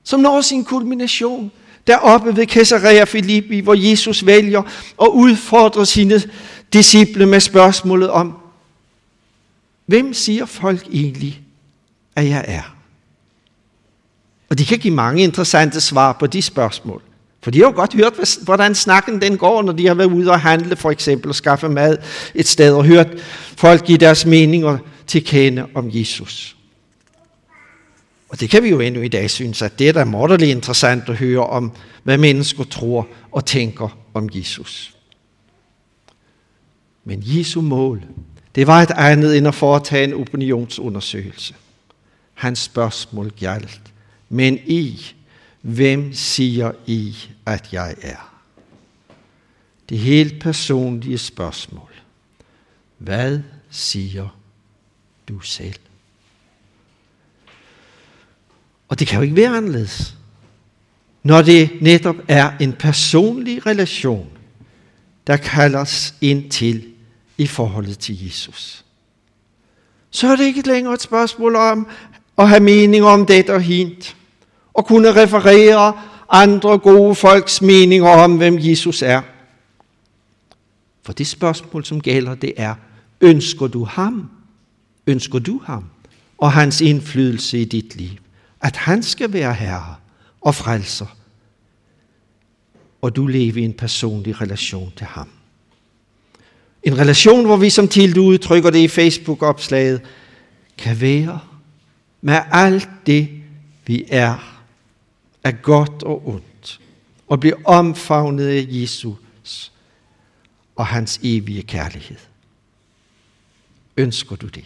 som 0.04 0.20
når 0.20 0.40
sin 0.40 0.64
kulmination 0.64 1.50
deroppe 1.86 2.36
ved 2.36 2.46
Caesarea 2.46 3.04
Philippi, 3.04 3.60
hvor 3.60 3.74
Jesus 3.74 4.26
vælger 4.26 4.62
at 5.02 5.08
udfordre 5.08 5.86
sine 5.86 6.22
disciple 6.72 7.26
med 7.26 7.40
spørgsmålet 7.40 8.10
om, 8.10 8.38
hvem 9.86 10.14
siger 10.14 10.46
folk 10.46 10.86
egentlig, 10.92 11.42
at 12.16 12.28
jeg 12.28 12.44
er? 12.48 12.76
Og 14.48 14.58
de 14.58 14.64
kan 14.64 14.78
give 14.78 14.94
mange 14.94 15.22
interessante 15.22 15.80
svar 15.80 16.12
på 16.12 16.26
de 16.26 16.42
spørgsmål. 16.42 17.02
For 17.42 17.50
de 17.50 17.58
har 17.58 17.66
jo 17.66 17.72
godt 17.74 17.94
hørt, 17.94 18.38
hvordan 18.42 18.74
snakken 18.74 19.22
den 19.22 19.38
går, 19.38 19.62
når 19.62 19.72
de 19.72 19.86
har 19.86 19.94
været 19.94 20.12
ude 20.12 20.30
og 20.30 20.40
handle 20.40 20.76
for 20.76 20.90
eksempel 20.90 21.28
og 21.28 21.34
skaffe 21.34 21.68
mad 21.68 21.98
et 22.34 22.48
sted 22.48 22.74
og 22.74 22.84
hørt 22.84 23.08
folk 23.56 23.86
give 23.86 23.98
deres 23.98 24.26
meninger 24.26 24.78
til 25.06 25.24
kende 25.24 25.66
om 25.74 25.90
Jesus. 25.92 26.56
Og 28.28 28.40
det 28.40 28.50
kan 28.50 28.62
vi 28.62 28.68
jo 28.68 28.80
endnu 28.80 29.00
i 29.00 29.08
dag 29.08 29.30
synes, 29.30 29.62
at 29.62 29.78
det 29.78 29.88
er 29.88 29.92
da 29.92 30.04
morderligt 30.04 30.50
interessant 30.50 31.08
at 31.08 31.16
høre 31.16 31.46
om, 31.46 31.72
hvad 32.02 32.18
mennesker 32.18 32.64
tror 32.64 33.08
og 33.32 33.46
tænker 33.46 33.98
om 34.14 34.28
Jesus. 34.34 34.94
Men 37.04 37.22
Jesu 37.24 37.60
mål, 37.60 38.02
det 38.54 38.66
var 38.66 38.82
et 38.82 38.90
andet 38.90 39.36
end 39.36 39.48
at 39.48 39.54
foretage 39.54 40.04
en 40.04 40.14
opinionsundersøgelse. 40.14 41.54
Hans 42.34 42.58
spørgsmål 42.58 43.32
galt, 43.40 43.80
men 44.28 44.58
I, 44.66 45.00
hvem 45.60 46.12
siger 46.12 46.72
I, 46.86 47.16
at 47.46 47.72
jeg 47.72 47.94
er? 48.02 48.42
Det 49.88 49.98
helt 49.98 50.42
personlige 50.42 51.18
spørgsmål. 51.18 51.90
Hvad 52.98 53.40
siger 53.70 54.28
du 55.28 55.40
selv? 55.40 55.80
Og 58.88 58.98
det 58.98 59.06
kan 59.06 59.16
jo 59.16 59.22
ikke 59.22 59.36
være 59.36 59.56
anderledes, 59.56 60.16
når 61.22 61.42
det 61.42 61.70
netop 61.80 62.16
er 62.28 62.52
en 62.60 62.72
personlig 62.72 63.66
relation, 63.66 64.30
der 65.26 65.36
kaldes 65.36 66.14
ind 66.20 66.50
til 66.50 66.86
i 67.38 67.46
forholdet 67.46 67.98
til 67.98 68.24
Jesus. 68.24 68.84
Så 70.10 70.26
er 70.28 70.36
det 70.36 70.44
ikke 70.44 70.68
længere 70.68 70.94
et 70.94 71.02
spørgsmål 71.02 71.56
om 71.56 71.88
at 72.38 72.48
have 72.48 72.60
mening 72.60 73.04
om 73.04 73.26
det 73.26 73.50
og 73.50 73.62
hint, 73.62 74.16
og 74.80 74.86
kunne 74.86 75.22
referere 75.22 75.92
andre 76.30 76.78
gode 76.78 77.14
folks 77.14 77.62
meninger 77.62 78.08
om, 78.08 78.36
hvem 78.36 78.58
Jesus 78.60 79.02
er. 79.02 79.22
For 81.02 81.12
det 81.12 81.26
spørgsmål, 81.26 81.84
som 81.84 82.00
gælder, 82.00 82.34
det 82.34 82.52
er, 82.56 82.74
ønsker 83.20 83.66
du 83.66 83.84
ham? 83.84 84.30
Ønsker 85.06 85.38
du 85.38 85.60
ham 85.64 85.84
og 86.38 86.52
hans 86.52 86.80
indflydelse 86.80 87.60
i 87.60 87.64
dit 87.64 87.96
liv? 87.96 88.18
At 88.60 88.76
han 88.76 89.02
skal 89.02 89.32
være 89.32 89.54
herre 89.54 89.94
og 90.40 90.54
frelser, 90.54 91.16
og 93.02 93.16
du 93.16 93.26
lever 93.26 93.56
i 93.56 93.64
en 93.64 93.72
personlig 93.72 94.40
relation 94.40 94.92
til 94.96 95.06
ham. 95.06 95.28
En 96.82 96.98
relation, 96.98 97.44
hvor 97.44 97.56
vi 97.56 97.70
som 97.70 97.88
til 97.88 98.14
du 98.14 98.24
udtrykker 98.24 98.70
det 98.70 98.78
i 98.78 98.88
Facebook-opslaget, 98.88 100.00
kan 100.78 101.00
være 101.00 101.40
med 102.20 102.38
alt 102.52 102.88
det, 103.06 103.28
vi 103.86 104.04
er, 104.08 104.49
af 105.44 105.62
godt 105.62 106.02
og 106.02 106.28
ondt, 106.28 106.80
og 107.28 107.40
blive 107.40 107.66
omfavnet 107.66 108.46
af 108.46 108.66
Jesus 108.68 109.72
og 110.76 110.86
hans 110.86 111.20
evige 111.22 111.62
kærlighed. 111.62 112.16
Ønsker 113.96 114.36
du 114.36 114.46
det? 114.46 114.64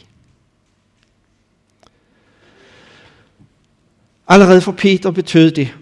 Allerede 4.29 4.61
for 4.61 4.73
Peter 4.73 5.11
betød 5.11 5.51
det, 5.51 5.75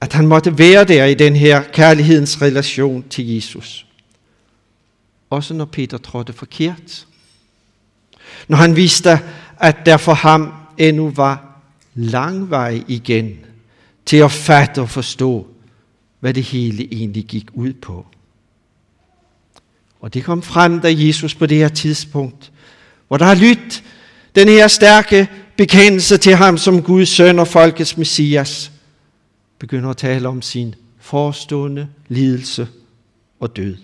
at 0.00 0.12
han 0.12 0.26
måtte 0.26 0.58
være 0.58 0.84
der 0.84 1.04
i 1.04 1.14
den 1.14 1.36
her 1.36 1.62
kærlighedens 1.62 2.42
relation 2.42 3.08
til 3.08 3.34
Jesus. 3.34 3.86
Også 5.30 5.54
når 5.54 5.64
Peter 5.64 5.98
trådte 5.98 6.32
forkert. 6.32 7.06
Når 8.48 8.56
han 8.56 8.76
vidste, 8.76 9.20
at 9.58 9.76
der 9.86 9.96
for 9.96 10.14
ham 10.14 10.52
endnu 10.78 11.10
var 11.10 11.60
lang 11.94 12.50
vej 12.50 12.82
igen 12.88 13.38
til 14.06 14.16
at 14.16 14.32
fatte 14.32 14.80
og 14.80 14.90
forstå, 14.90 15.46
hvad 16.20 16.34
det 16.34 16.42
hele 16.42 16.94
egentlig 16.94 17.24
gik 17.24 17.46
ud 17.52 17.72
på. 17.72 18.06
Og 20.00 20.14
det 20.14 20.24
kom 20.24 20.42
frem, 20.42 20.80
da 20.80 20.94
Jesus 20.96 21.34
på 21.34 21.46
det 21.46 21.56
her 21.56 21.68
tidspunkt, 21.68 22.52
hvor 23.08 23.16
der 23.16 23.24
har 23.24 23.34
lyttet 23.34 23.84
den 24.34 24.48
her 24.48 24.68
stærke 24.68 25.28
bekendelse 25.56 26.16
til 26.16 26.34
ham 26.34 26.58
som 26.58 26.82
Guds 26.82 27.08
søn 27.08 27.38
og 27.38 27.48
folkets 27.48 27.96
messias, 27.96 28.72
begynder 29.58 29.90
at 29.90 29.96
tale 29.96 30.28
om 30.28 30.42
sin 30.42 30.74
forestående 30.98 31.88
lidelse 32.08 32.68
og 33.40 33.56
død. 33.56 33.76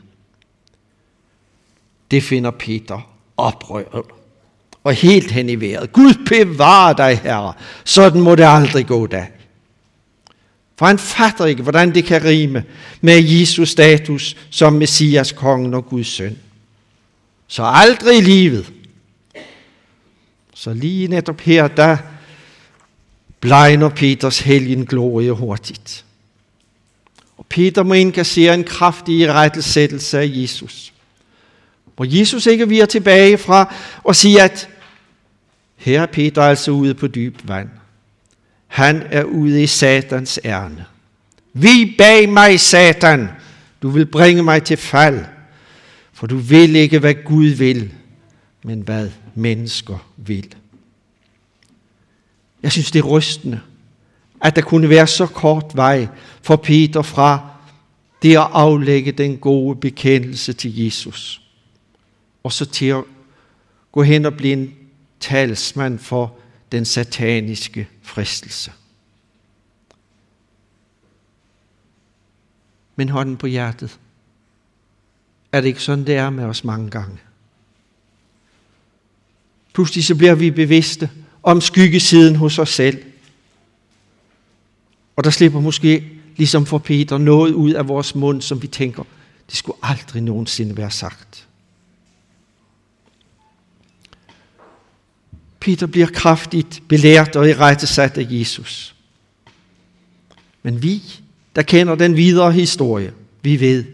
Det 2.11 2.23
finder 2.23 2.51
Peter 2.51 3.11
oprøret 3.37 4.07
og 4.85 4.93
helt 4.93 5.31
hen 5.31 5.49
i 5.49 5.61
vejret. 5.61 5.93
Gud 5.93 6.27
bevare 6.29 6.95
dig, 6.97 7.21
Herre. 7.23 7.53
Sådan 7.85 8.21
må 8.21 8.35
det 8.35 8.45
aldrig 8.45 8.87
gå 8.87 9.07
da. 9.07 9.27
For 10.79 10.87
han 10.87 10.99
fatter 10.99 11.47
ikke, 11.47 11.63
hvordan 11.63 11.95
det 11.95 12.05
kan 12.05 12.25
rime 12.25 12.65
med 13.01 13.23
Jesus 13.23 13.69
status 13.69 14.37
som 14.51 14.73
Messias, 14.73 15.33
kongen 15.33 15.75
og 15.75 15.87
Guds 15.87 16.07
søn. 16.07 16.39
Så 17.49 17.63
aldrig 17.63 18.19
i 18.19 18.21
livet. 18.21 18.73
Så 20.55 20.75
lige 20.75 21.09
netop 21.09 21.41
her, 21.41 21.69
der 21.69 21.97
blegner 23.41 23.89
Peters 23.89 24.39
helgen 24.39 24.87
glorie 24.87 25.33
hurtigt. 25.33 26.05
Og 27.37 27.47
Peter 27.49 27.83
må 27.83 27.95
indkassere 27.95 28.55
en 28.55 28.65
kraftig 28.65 29.33
rettelsættelse 29.33 30.19
af 30.19 30.31
Jesus. 30.31 30.93
Hvor 31.97 32.19
Jesus 32.19 32.47
ikke 32.47 32.69
viger 32.69 32.87
tilbage 32.87 33.39
fra 33.39 33.75
og 34.05 34.17
siger, 34.17 34.45
at 34.45 34.69
her 35.77 36.03
er 36.03 36.07
Peter 36.07 36.43
altså 36.43 36.71
ude 36.71 36.95
på 36.95 37.07
dyb 37.07 37.39
vand. 37.45 37.69
Han 38.77 39.03
er 39.11 39.25
ude 39.25 39.63
i 39.63 39.67
satans 39.67 40.41
ærne. 40.45 40.85
Vi 41.53 41.95
bag 41.99 42.29
mig, 42.29 42.61
satan. 42.61 43.29
Du 43.83 43.89
vil 43.89 44.07
bringe 44.07 44.43
mig 44.43 44.63
til 44.63 44.77
fald. 44.77 45.25
For 46.13 46.27
du 46.27 46.37
vil 46.37 46.77
ikke, 46.77 46.99
hvad 46.99 47.15
Gud 47.25 47.47
vil, 47.47 47.93
men 48.65 48.81
hvad 48.81 49.11
mennesker 49.35 50.09
vil. 50.17 50.55
Jeg 52.63 52.73
synes, 52.73 52.91
det 52.91 52.99
er 52.99 53.03
rystende, 53.03 53.61
at 54.43 54.57
der 54.57 54.63
kunne 54.63 54.89
være 54.89 55.07
så 55.07 55.27
kort 55.27 55.73
vej 55.75 56.09
for 56.43 56.57
Peter 56.57 57.03
fra 57.03 57.51
det 58.23 58.37
at 58.37 58.49
aflægge 58.53 59.13
den 59.13 59.37
gode 59.37 59.77
bekendelse 59.77 60.53
til 60.53 60.85
Jesus, 60.85 61.43
og 62.43 62.53
så 62.53 62.65
til 62.65 62.87
at 62.87 63.05
gå 63.93 64.03
hen 64.03 64.27
og 64.27 64.35
blive 64.35 64.53
en 64.53 64.75
talsmand 65.21 65.99
for 65.99 66.39
den 66.73 66.85
sataniske 66.85 67.89
fristelse. 68.03 68.73
Men 72.97 73.09
hånden 73.09 73.37
på 73.37 73.47
hjertet. 73.47 73.99
Er 75.53 75.61
det 75.61 75.69
ikke 75.69 75.83
sådan, 75.83 76.07
det 76.07 76.17
er 76.17 76.31
med 76.31 76.45
os 76.45 76.65
mange 76.65 76.91
gange? 76.91 77.19
Pludselig 79.75 80.05
så 80.05 80.15
bliver 80.15 80.35
vi 80.35 80.51
bevidste 80.51 81.11
om 81.43 81.61
skyggesiden 81.61 82.37
hos 82.37 82.59
os 82.59 82.69
selv. 82.69 83.03
Og 85.17 85.25
der 85.25 85.31
slipper 85.31 85.61
måske, 85.61 86.11
ligesom 86.37 86.67
for 86.67 86.79
Peter, 86.79 87.19
noget 87.19 87.53
ud 87.53 87.73
af 87.73 87.89
vores 87.89 88.15
mund, 88.15 88.43
som 88.43 88.63
vi 88.63 88.67
tænker, 88.67 89.03
det 89.51 89.57
skulle 89.57 89.79
aldrig 89.83 90.23
nogensinde 90.23 90.77
være 90.77 90.91
sagt. 90.91 91.46
Peter 95.67 95.87
bliver 95.87 96.07
kraftigt 96.07 96.83
belært 96.89 97.37
og 97.37 97.49
i 97.49 97.55
rette 97.55 97.87
sat 97.87 98.19
af 98.19 98.27
Jesus. 98.31 98.95
Men 100.63 100.83
vi, 100.83 101.03
der 101.57 101.63
kender 101.63 101.95
den 101.95 102.17
videre 102.17 102.53
historie, 102.53 103.13
vi 103.43 103.61
ved, 103.61 103.85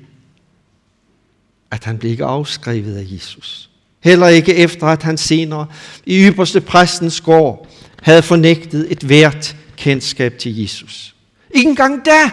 at 1.70 1.85
han 1.85 1.98
blev 1.98 2.11
ikke 2.11 2.24
afskrevet 2.24 2.96
af 2.96 3.06
Jesus. 3.12 3.70
Heller 4.00 4.28
ikke 4.28 4.54
efter, 4.54 4.87
at 4.87 5.02
han 5.02 5.18
senere 5.18 5.66
i 6.06 6.28
ypperste 6.28 6.61
præstens 6.61 7.20
gård 7.20 7.68
havde 8.02 8.22
fornægtet 8.22 8.92
et 8.92 9.02
hvert 9.02 9.56
kendskab 9.76 10.38
til 10.38 10.61
Jesus. 10.61 11.14
Ikke 11.54 11.70
engang 11.70 12.04
da 12.04 12.30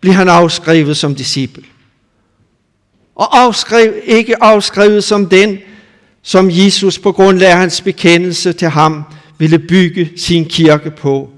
blev 0.00 0.14
han 0.14 0.28
afskrevet 0.28 0.96
som 0.96 1.14
disciple. 1.14 1.64
Og 3.14 3.40
afskrev, 3.40 3.94
ikke 4.04 4.42
afskrevet 4.42 5.04
som 5.04 5.28
den, 5.28 5.58
som 6.22 6.48
Jesus 6.50 6.98
på 6.98 7.12
grund 7.12 7.42
af 7.42 7.56
hans 7.56 7.80
bekendelse 7.80 8.52
til 8.52 8.68
ham 8.68 9.04
ville 9.38 9.58
bygge 9.58 10.12
sin 10.16 10.44
kirke 10.44 10.90
på, 10.90 11.30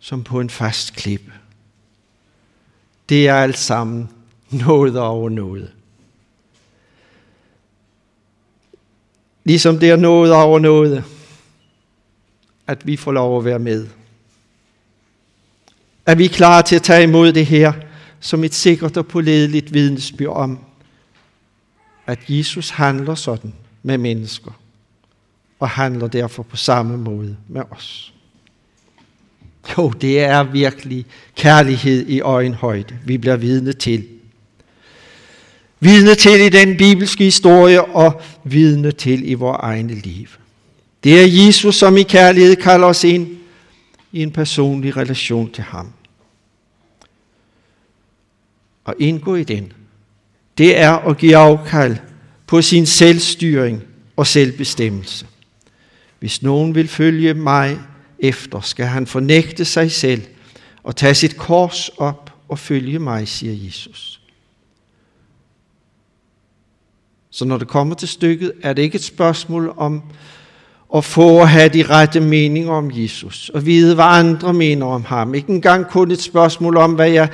som 0.00 0.24
på 0.24 0.40
en 0.40 0.50
fast 0.50 0.96
klippe. 0.96 1.32
Det 3.08 3.28
er 3.28 3.34
alt 3.34 3.58
sammen 3.58 4.08
noget 4.50 4.98
over 4.98 5.28
noget. 5.28 5.70
Ligesom 9.44 9.78
det 9.78 9.90
er 9.90 9.96
noget 9.96 10.32
over 10.32 10.58
noget, 10.58 11.04
at 12.66 12.86
vi 12.86 12.96
får 12.96 13.12
lov 13.12 13.38
at 13.38 13.44
være 13.44 13.58
med. 13.58 13.86
Er 16.06 16.14
vi 16.14 16.26
klar 16.26 16.62
til 16.62 16.76
at 16.76 16.82
tage 16.82 17.02
imod 17.02 17.32
det 17.32 17.46
her 17.46 17.72
som 18.20 18.44
et 18.44 18.54
sikkert 18.54 18.96
og 18.96 19.06
pålideligt 19.06 19.74
vidnesbyrd 19.74 20.36
om, 20.36 20.58
at 22.06 22.18
Jesus 22.28 22.70
handler 22.70 23.14
sådan 23.14 23.54
med 23.82 23.98
mennesker, 23.98 24.50
og 25.60 25.68
handler 25.68 26.08
derfor 26.08 26.42
på 26.42 26.56
samme 26.56 26.98
måde 26.98 27.36
med 27.48 27.62
os. 27.70 28.14
Jo, 29.78 29.88
det 29.88 30.20
er 30.20 30.42
virkelig 30.42 31.06
kærlighed 31.36 32.06
i 32.08 32.20
øjenhøjde, 32.20 32.98
vi 33.04 33.18
bliver 33.18 33.36
vidne 33.36 33.72
til. 33.72 34.08
Vidne 35.80 36.14
til 36.14 36.40
i 36.40 36.48
den 36.48 36.76
bibelske 36.76 37.24
historie 37.24 37.84
og 37.84 38.20
vidne 38.44 38.92
til 38.92 39.30
i 39.30 39.34
vores 39.34 39.58
egne 39.60 39.94
liv. 39.94 40.26
Det 41.04 41.20
er 41.20 41.46
Jesus, 41.46 41.76
som 41.76 41.96
i 41.96 42.02
kærlighed 42.02 42.56
kalder 42.56 42.86
os 42.86 43.04
ind 43.04 43.36
i 44.12 44.22
en 44.22 44.30
personlig 44.30 44.96
relation 44.96 45.50
til 45.50 45.64
ham. 45.64 45.92
Og 48.84 48.94
indgå 48.98 49.34
i 49.34 49.44
den, 49.44 49.72
det 50.58 50.78
er 50.78 50.92
at 50.92 51.18
give 51.18 51.36
afkald 51.36 51.96
på 52.52 52.62
sin 52.62 52.86
selvstyring 52.86 53.82
og 54.16 54.26
selvbestemmelse. 54.26 55.26
Hvis 56.18 56.42
nogen 56.42 56.74
vil 56.74 56.88
følge 56.88 57.34
mig 57.34 57.78
efter, 58.18 58.60
skal 58.60 58.86
han 58.86 59.06
fornægte 59.06 59.64
sig 59.64 59.92
selv 59.92 60.22
og 60.82 60.96
tage 60.96 61.14
sit 61.14 61.36
kors 61.36 61.88
op 61.88 62.32
og 62.48 62.58
følge 62.58 62.98
mig, 62.98 63.28
siger 63.28 63.66
Jesus. 63.66 64.20
Så 67.30 67.44
når 67.44 67.58
det 67.58 67.68
kommer 67.68 67.94
til 67.94 68.08
stykket, 68.08 68.52
er 68.62 68.72
det 68.72 68.82
ikke 68.82 68.96
et 68.96 69.04
spørgsmål 69.04 69.74
om 69.76 70.02
at 70.94 71.04
få 71.04 71.40
at 71.40 71.48
have 71.48 71.68
de 71.68 71.82
rette 71.82 72.20
meninger 72.20 72.72
om 72.72 72.90
Jesus, 72.94 73.48
og 73.48 73.66
vide, 73.66 73.94
hvad 73.94 74.04
andre 74.04 74.52
mener 74.52 74.86
om 74.86 75.04
ham. 75.04 75.34
Ikke 75.34 75.52
engang 75.52 75.86
kun 75.86 76.10
et 76.10 76.22
spørgsmål 76.22 76.76
om, 76.76 76.92
hvad 76.94 77.10
jeg 77.10 77.28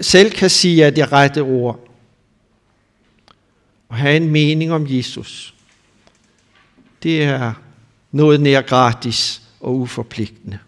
selv 0.00 0.30
kan 0.30 0.50
sige 0.50 0.86
af 0.86 0.94
de 0.94 1.04
rette 1.04 1.40
ord 1.40 1.85
at 3.90 3.96
have 3.96 4.16
en 4.16 4.30
mening 4.30 4.72
om 4.72 4.86
Jesus, 4.88 5.54
det 7.02 7.22
er 7.22 7.52
noget 8.12 8.40
nær 8.40 8.60
gratis 8.60 9.42
og 9.60 9.76
uforpligtende. 9.76 10.58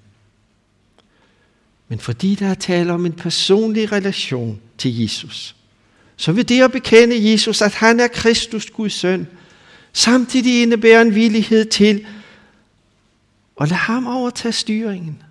Men 1.88 1.98
fordi 1.98 2.34
der 2.34 2.46
er 2.46 2.54
tale 2.54 2.92
om 2.92 3.06
en 3.06 3.12
personlig 3.12 3.92
relation 3.92 4.60
til 4.78 5.00
Jesus, 5.00 5.56
så 6.16 6.32
vil 6.32 6.48
det 6.48 6.62
at 6.62 6.72
bekende 6.72 7.30
Jesus, 7.30 7.62
at 7.62 7.74
han 7.74 8.00
er 8.00 8.08
Kristus 8.08 8.70
Guds 8.70 8.92
søn, 8.92 9.26
samtidig 9.92 10.62
indebære 10.62 11.02
en 11.02 11.14
villighed 11.14 11.64
til 11.64 12.06
at 13.60 13.68
lade 13.68 13.78
ham 13.78 14.06
overtage 14.06 14.52
styringen 14.52 15.22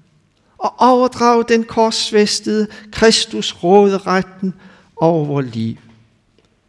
og 0.58 0.74
overdrage 0.78 1.46
den 1.48 1.64
korsvestede 1.64 2.68
Kristus 2.92 3.56
råderetten 3.64 4.54
over 4.96 5.26
vores 5.26 5.56
liv. 5.56 5.78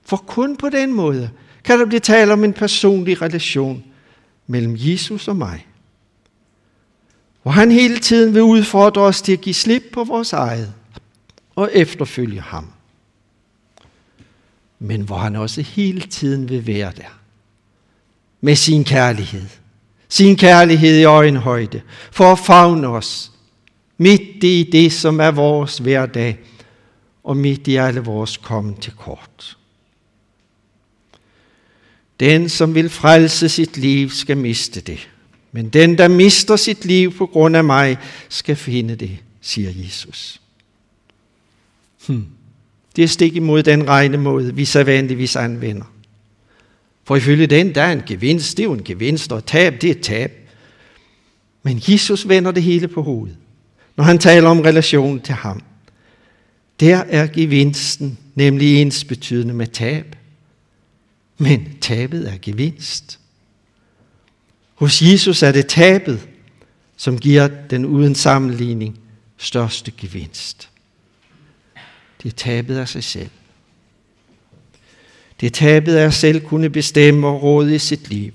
For 0.08 0.16
kun 0.16 0.56
på 0.56 0.68
den 0.68 0.94
måde 0.94 1.30
kan 1.64 1.78
der 1.78 1.86
blive 1.86 2.00
tale 2.00 2.32
om 2.32 2.44
en 2.44 2.52
personlig 2.52 3.22
relation 3.22 3.84
mellem 4.46 4.76
Jesus 4.78 5.28
og 5.28 5.36
mig. 5.36 5.66
Hvor 7.42 7.52
han 7.52 7.72
hele 7.72 7.98
tiden 7.98 8.34
vil 8.34 8.42
udfordre 8.42 9.00
os 9.00 9.22
til 9.22 9.32
at 9.32 9.40
give 9.40 9.54
slip 9.54 9.82
på 9.92 10.04
vores 10.04 10.32
eget 10.32 10.74
og 11.56 11.70
efterfølge 11.72 12.40
ham. 12.40 12.72
Men 14.78 15.02
hvor 15.02 15.16
han 15.16 15.36
også 15.36 15.62
hele 15.62 16.00
tiden 16.00 16.48
vil 16.48 16.66
være 16.66 16.92
der. 16.96 17.18
Med 18.40 18.56
sin 18.56 18.84
kærlighed. 18.84 19.46
Sin 20.08 20.36
kærlighed 20.36 20.98
i 20.98 21.04
øjenhøjde. 21.04 21.80
For 22.12 22.32
at 22.32 22.38
fagne 22.38 22.88
os. 22.88 23.32
Midt 23.98 24.44
i 24.44 24.68
det, 24.72 24.92
som 24.92 25.20
er 25.20 25.30
vores 25.30 25.78
hverdag. 25.78 26.38
Og 27.24 27.36
midt 27.36 27.68
i 27.68 27.76
alle 27.76 28.00
vores 28.00 28.36
kommen 28.36 28.76
til 28.76 28.92
kort. 28.92 29.57
Den, 32.20 32.48
som 32.48 32.74
vil 32.74 32.88
frelse 32.88 33.48
sit 33.48 33.76
liv, 33.76 34.10
skal 34.10 34.36
miste 34.36 34.80
det. 34.80 35.08
Men 35.52 35.68
den, 35.68 35.98
der 35.98 36.08
mister 36.08 36.56
sit 36.56 36.84
liv 36.84 37.16
på 37.16 37.26
grund 37.26 37.56
af 37.56 37.64
mig, 37.64 37.98
skal 38.28 38.56
finde 38.56 38.96
det, 38.96 39.18
siger 39.40 39.70
Jesus. 39.84 40.40
Hmm. 42.06 42.26
Det 42.96 43.04
er 43.04 43.08
stik 43.08 43.36
imod 43.36 43.62
den 43.62 43.88
regnemåde, 43.88 44.54
vi 44.54 44.64
sædvanligvis 44.64 45.36
anvender. 45.36 45.84
For 47.04 47.16
ifølge 47.16 47.46
den, 47.46 47.74
der 47.74 47.82
er 47.82 47.92
en 47.92 48.02
gevinst, 48.06 48.56
det 48.56 48.62
er 48.62 48.64
jo 48.64 48.72
en 48.72 48.84
gevinst, 48.84 49.32
og 49.32 49.46
tab, 49.46 49.80
det 49.80 49.90
er 49.90 50.02
tab. 50.02 50.32
Men 51.62 51.82
Jesus 51.88 52.28
vender 52.28 52.50
det 52.50 52.62
hele 52.62 52.88
på 52.88 53.02
hovedet, 53.02 53.36
når 53.96 54.04
han 54.04 54.18
taler 54.18 54.48
om 54.48 54.60
relationen 54.60 55.20
til 55.20 55.34
ham. 55.34 55.62
Der 56.80 56.96
er 56.96 57.26
gevinsten 57.26 58.18
nemlig 58.34 58.82
ens 58.82 59.04
betydende 59.04 59.54
med 59.54 59.66
tab. 59.66 60.16
Men 61.38 61.78
tabet 61.80 62.28
er 62.28 62.36
gevinst. 62.42 63.20
Hos 64.74 65.02
Jesus 65.02 65.42
er 65.42 65.52
det 65.52 65.66
tabet, 65.66 66.28
som 66.96 67.18
giver 67.18 67.48
den 67.48 67.84
uden 67.84 68.14
sammenligning 68.14 69.00
største 69.36 69.90
gevinst. 69.90 70.70
Det 72.22 72.32
er 72.32 72.36
tabet 72.36 72.76
af 72.76 72.88
sig 72.88 73.04
selv. 73.04 73.30
Det 75.40 75.46
er 75.46 75.50
tabet 75.50 75.96
af 75.96 76.06
at 76.06 76.14
selv 76.14 76.40
kunne 76.40 76.70
bestemme 76.70 77.26
og 77.26 77.42
råde 77.42 77.74
i 77.74 77.78
sit 77.78 78.08
liv. 78.08 78.32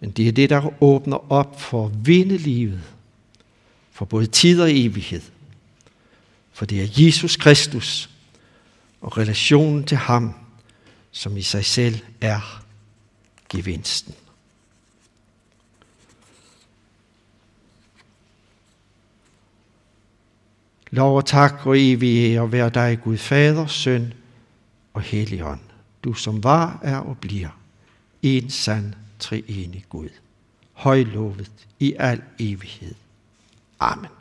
Men 0.00 0.10
det 0.10 0.28
er 0.28 0.32
det, 0.32 0.50
der 0.50 0.82
åbner 0.82 1.32
op 1.32 1.60
for 1.60 1.86
at 1.86 2.06
vinde 2.06 2.36
livet. 2.36 2.82
For 3.92 4.04
både 4.04 4.26
tid 4.26 4.60
og 4.60 4.70
evighed. 4.70 5.22
For 6.52 6.66
det 6.66 6.82
er 6.82 7.04
Jesus 7.04 7.36
Kristus 7.36 8.10
og 9.00 9.18
relationen 9.18 9.84
til 9.84 9.96
ham, 9.96 10.34
som 11.10 11.36
i 11.36 11.42
sig 11.42 11.64
selv 11.64 11.98
er 12.20 12.62
gevinsten. 13.48 14.14
Lov 20.90 21.16
og 21.16 21.26
tak 21.26 21.66
og 21.66 21.78
evig 21.78 22.34
ære 22.34 22.52
være 22.52 22.70
dig, 22.70 22.98
Gud 23.04 23.16
Fader, 23.16 23.66
Søn 23.66 24.12
og 24.94 25.02
Helligånd. 25.02 25.60
Du 26.04 26.14
som 26.14 26.44
var, 26.44 26.80
er 26.82 26.96
og 26.96 27.18
bliver 27.18 27.48
en 28.22 28.50
sand 28.50 28.94
treenig 29.18 29.84
Gud. 29.88 30.08
Højlovet 30.72 31.50
i 31.78 31.94
al 31.98 32.22
evighed. 32.38 32.94
Amen. 33.80 34.17